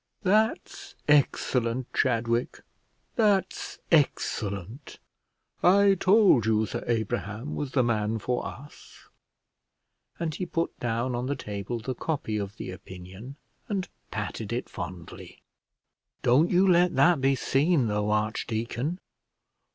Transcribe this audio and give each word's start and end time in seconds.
"That's 0.23 0.95
excellent, 1.07 1.93
Chadwick; 1.93 2.61
that's 3.17 3.77
excellent! 3.91 4.97
I 5.61 5.93
told 5.93 6.47
you 6.47 6.65
Sir 6.65 6.83
Abraham 6.87 7.53
was 7.55 7.73
the 7.73 7.83
man 7.83 8.17
for 8.17 8.43
us;" 8.43 9.09
and 10.19 10.33
he 10.33 10.47
put 10.47 10.79
down 10.79 11.13
on 11.13 11.27
the 11.27 11.35
table 11.35 11.77
the 11.77 11.93
copy 11.93 12.37
of 12.37 12.55
the 12.57 12.71
opinion, 12.71 13.35
and 13.69 13.89
patted 14.09 14.51
it 14.51 14.69
fondly. 14.69 15.43
"Don't 16.23 16.49
you 16.49 16.67
let 16.67 16.95
that 16.95 17.21
be 17.21 17.35
seen, 17.35 17.85
though, 17.85 18.09
archdeacon." 18.09 18.97